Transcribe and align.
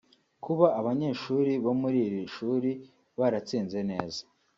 Kuba 0.43 0.67
abanyeshuri 0.79 1.51
bo 1.63 1.73
mu 1.79 1.89
iri 2.03 2.21
shuli 2.33 2.71
baratsinze 3.19 3.79
neza 3.91 4.21